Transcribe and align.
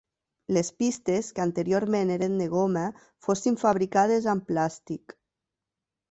Les 0.55 0.69
pistes, 0.83 1.27
que 1.33 1.41
anteriorment 1.43 2.13
eren 2.15 2.39
de 2.41 2.47
goma, 2.53 2.85
fossin 3.27 3.59
fabricades 3.65 4.25
amb 4.33 4.49
plàstic. 4.53 5.15